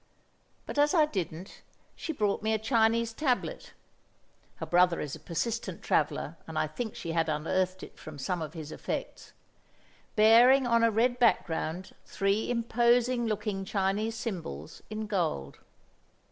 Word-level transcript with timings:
But 0.65 0.79
as 0.79 0.95
I 0.95 1.05
didn't, 1.05 1.61
she 1.95 2.11
brought 2.11 2.41
me 2.41 2.53
a 2.53 2.57
Chinese 2.57 3.13
tablet 3.13 3.73
(her 4.55 4.65
brother 4.65 4.99
is 4.99 5.15
a 5.15 5.19
persistent 5.19 5.83
traveller, 5.83 6.37
and 6.47 6.57
I 6.57 6.65
think 6.65 6.95
she 6.95 7.11
had 7.11 7.29
unearthed 7.29 7.83
it 7.83 7.99
from 7.99 8.17
some 8.17 8.41
of 8.41 8.53
his 8.55 8.71
effects), 8.71 9.33
bearing 10.15 10.65
on 10.65 10.83
a 10.83 10.89
red 10.89 11.19
background 11.19 11.93
three 12.03 12.49
imposing 12.49 13.27
looking 13.27 13.63
Chinese 13.63 14.15
symbols, 14.15 14.81
in 14.89 15.05
gold. 15.05 15.59